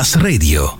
Masterclass 0.00 0.16
Radio. 0.16 0.79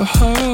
Of 0.00 0.08
your 0.20 0.51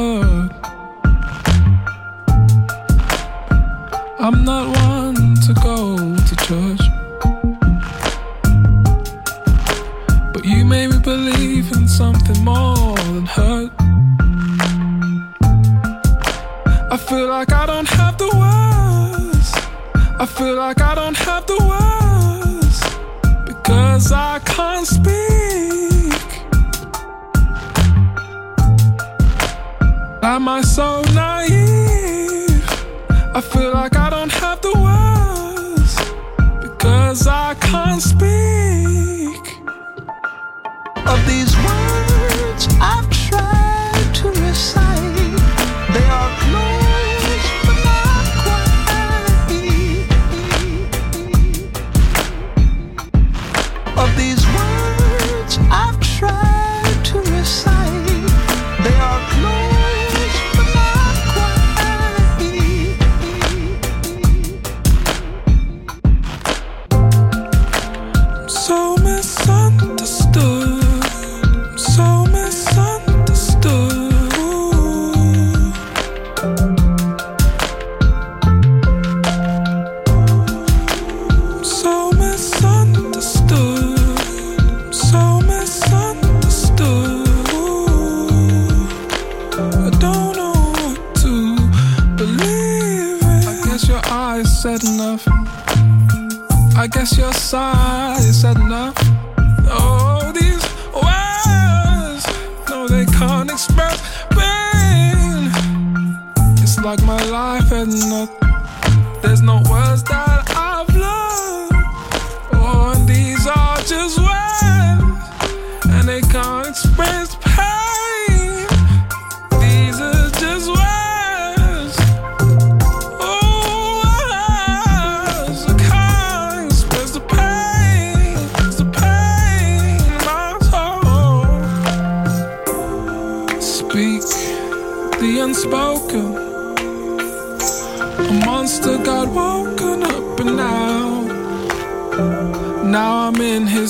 I 96.78 96.86
guess 96.86 97.18
your 97.18 97.32
size 97.32 98.24
is 98.24 98.44
enough. 98.44 99.07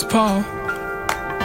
Paul. 0.08 0.42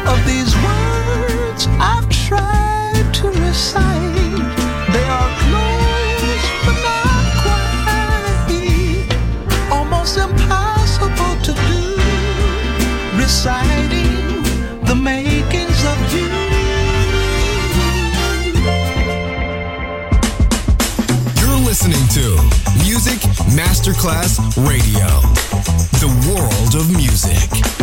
Of 0.08 0.26
these 0.26 0.56
words 0.64 1.68
I've 1.82 2.08
tried 2.08 3.14
to 3.16 3.28
recite, 3.28 4.56
they 4.94 5.04
are 5.04 5.30
close 5.44 6.46
but 6.64 6.78
not 6.88 7.26
quite, 7.44 8.48
almost 9.70 10.18
impossible 10.18 11.36
to 11.44 11.54
do. 11.68 11.82
Reciting 13.18 14.44
the 14.86 14.96
makings 14.96 15.84
of 15.84 15.98
you. 16.14 16.30
You're 21.42 21.62
listening 21.66 22.08
to 22.16 22.26
Music 22.82 23.20
Masterclass 23.52 24.40
Radio, 24.70 25.10
the 26.00 26.08
world 26.32 26.76
of 26.76 26.90
music. 26.96 27.83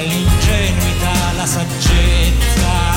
All'ingenuità, 0.00 1.32
la 1.36 1.46
saggezza. 1.46 2.89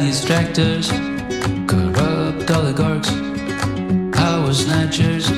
distractors, 0.00 0.88
corrupt 1.68 2.50
oligarchs, 2.50 3.10
power 4.16 4.52
snatchers, 4.52 5.28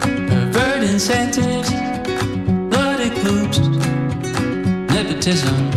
pervert 0.00 0.82
incentives, 0.84 1.70
bloody 2.70 3.10
loops, 3.24 3.58
nepotism. 4.94 5.71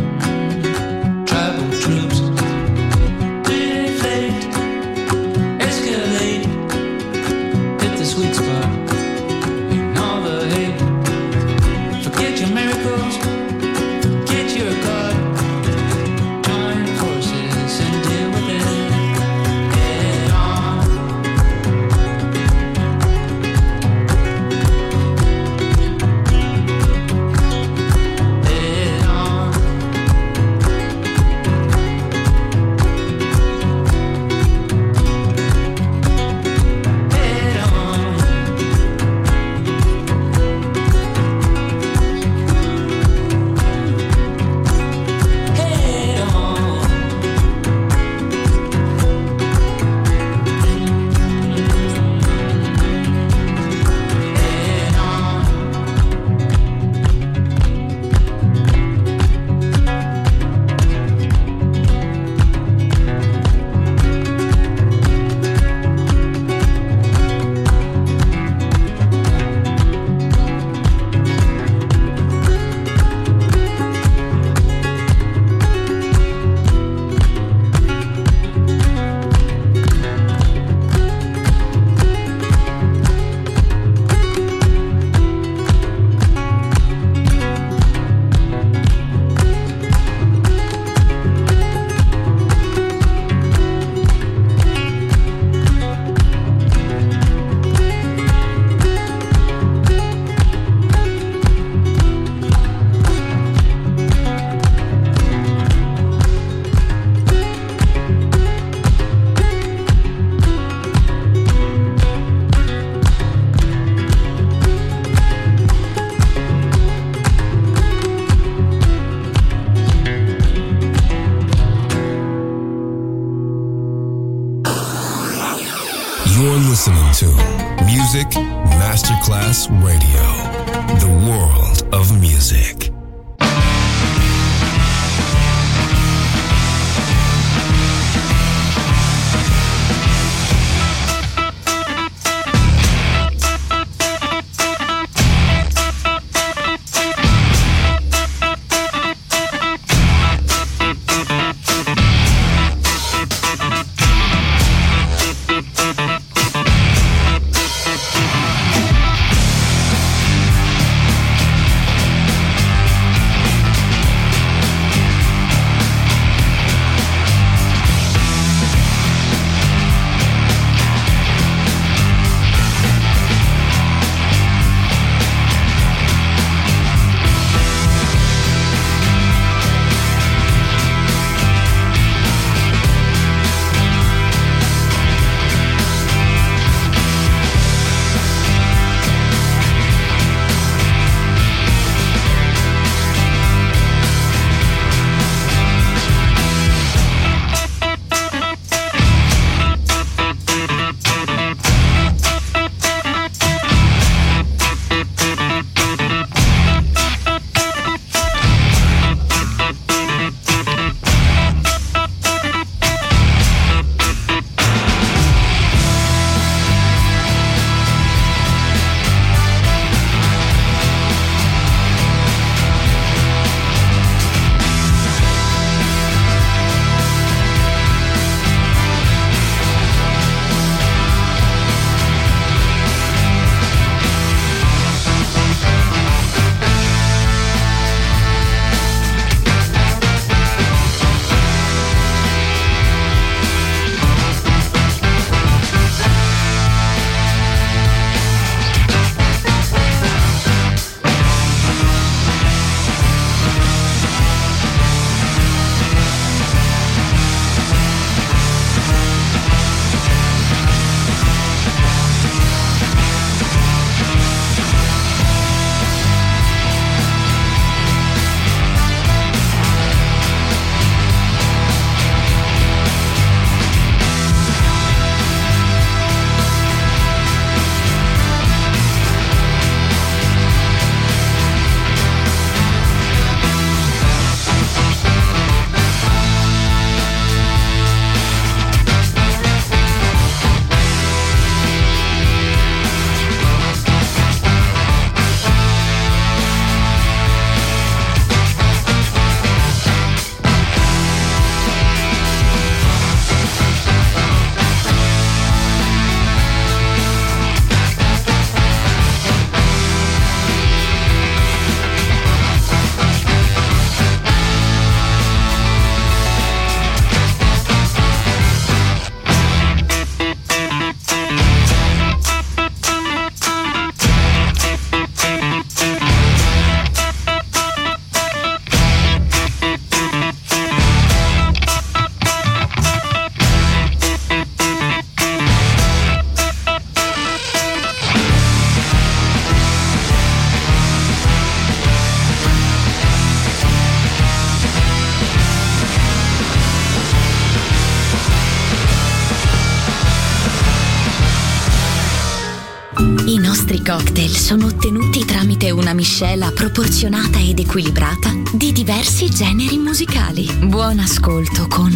Proporzionata 356.65 357.37
ed 357.37 357.59
equilibrata 357.59 358.33
di 358.51 358.71
diversi 358.71 359.29
generi 359.29 359.77
musicali. 359.77 360.51
Buon 360.65 360.97
ascolto 360.97 361.67
con 361.67 361.91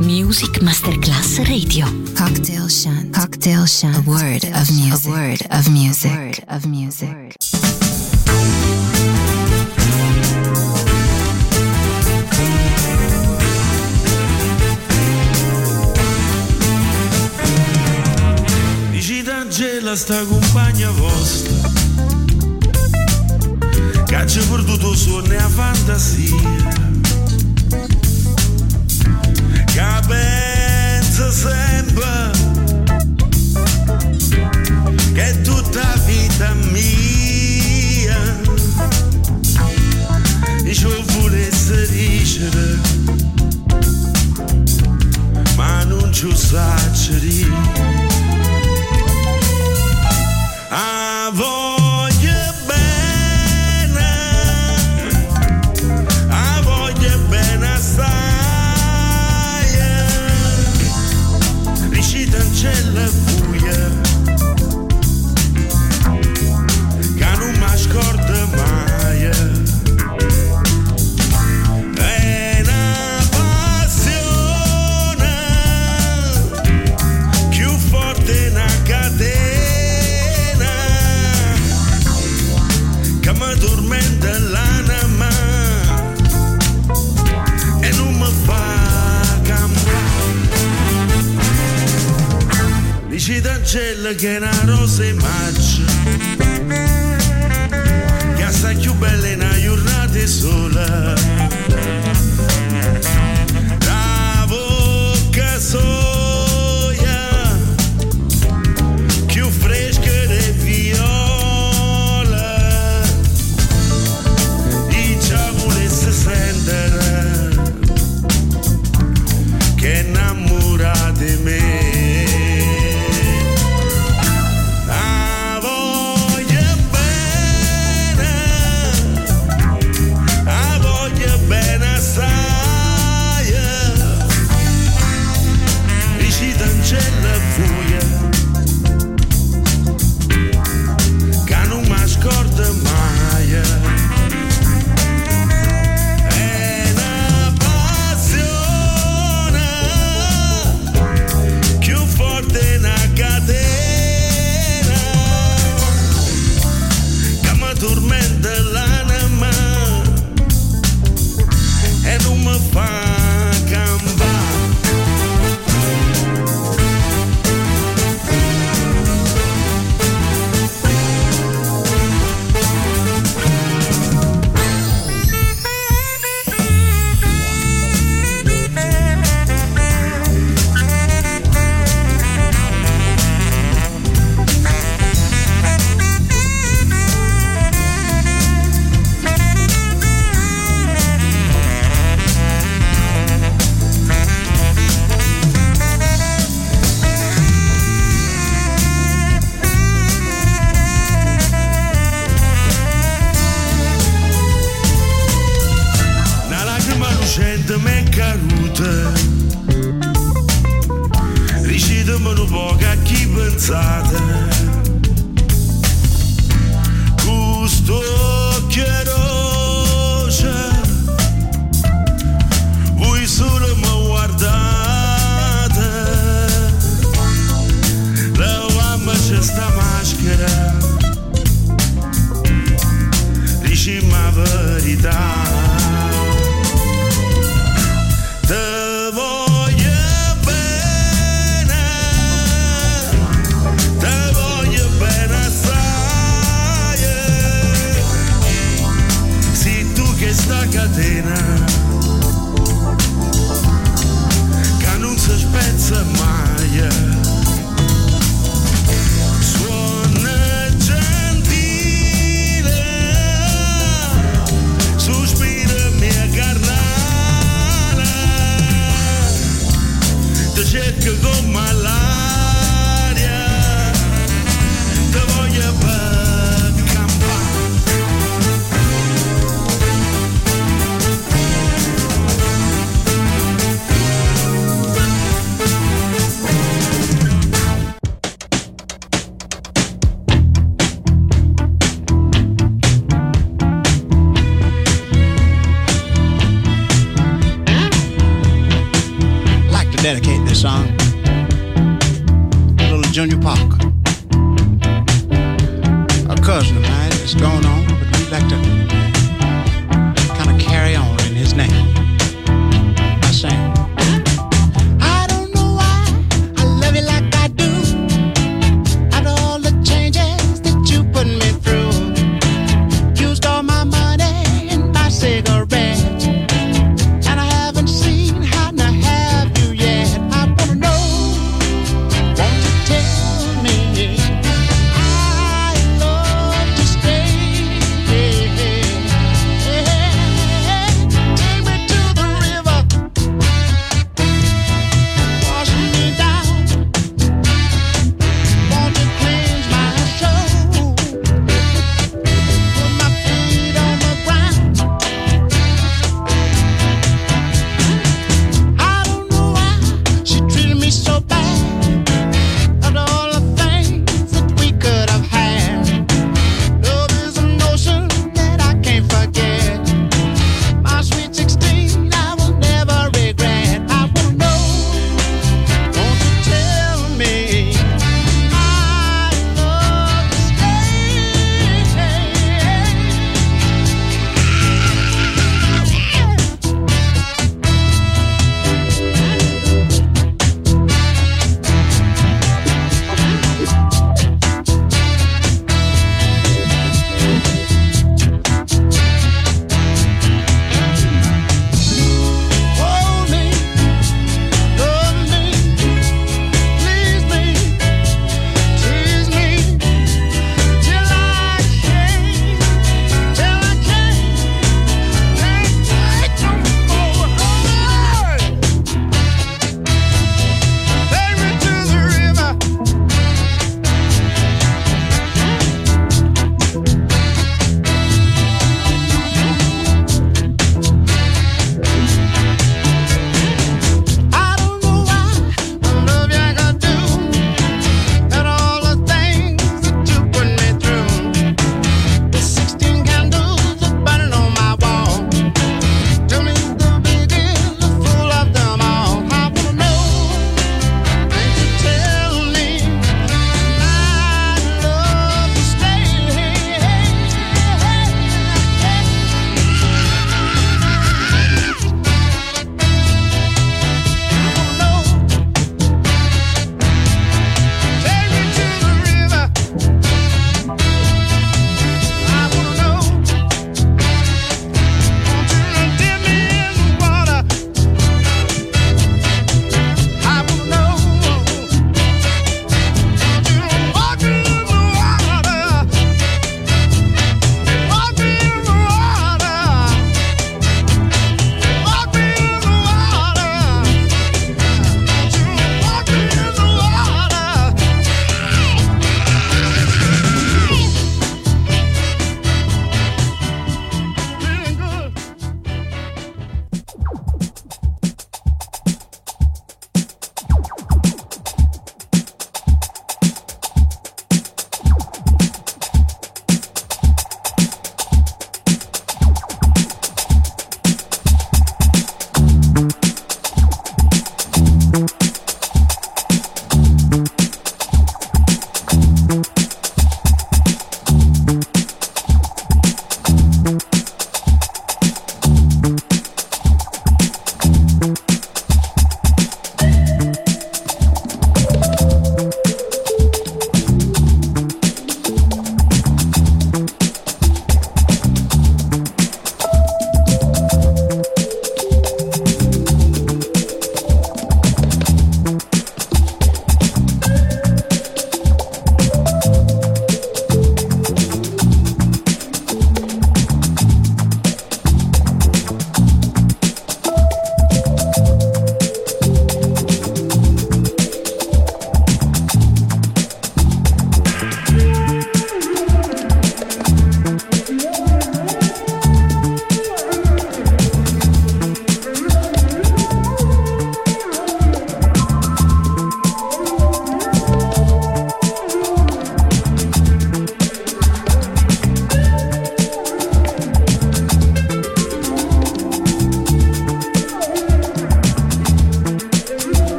Music 0.00 0.62
Masterclass 0.62 1.42
Radio. 1.42 1.84
Cocktail 2.16 2.66
Shant. 2.70 3.14
Cocktail 3.14 3.66
Shant. 3.66 3.94
A 3.94 4.02
word 4.06 4.44
of 4.54 4.70
music. 4.70 5.06
A 5.06 5.10
word 5.10 5.46
of 5.50 5.66
music. 5.68 6.10
A 6.10 6.16
word 6.16 6.44
of 6.48 6.64
music. 6.64 7.34
Dici 18.92 19.22
d'Angela 19.22 19.94
sta 19.94 20.24
compagna 20.24 20.90
vostra 20.92 21.65
Che 24.16 24.26
ci 24.28 24.40
perduto 24.48 24.94
sonno 24.94 25.30
e 25.30 25.38
fantasia. 25.38 26.36
Che 29.66 29.84
pensa 30.08 31.30
sempre 31.30 32.30
Che 35.12 35.22
è 35.22 35.40
tutta 35.42 35.82
vita 36.06 36.54
mia. 36.72 38.40
Ci 40.72 41.04
volesse 41.18 41.88
dicere 41.90 42.80
Ma 45.56 45.84
non 45.84 46.10
ci 46.12 46.34
saccio 46.34 47.12
dire 47.18 47.75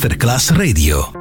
Masterclass 0.00 0.50
Radio. 0.52 1.19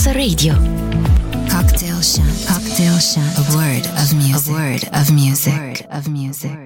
Masterclass 0.00 0.14
Radio. 0.14 0.54
Cocktail 1.50 2.00
Shant. 2.00 2.46
Cocktail 2.46 2.98
Shant. 2.98 3.36
A 3.36 3.56
word 3.56 3.86
of 4.00 4.14
music. 4.14 4.48
A 4.48 4.52
word 4.52 4.84
of 4.94 5.12
music. 5.12 5.52
A 5.52 5.58
word 5.58 5.86
of 5.90 6.08
music. 6.08 6.59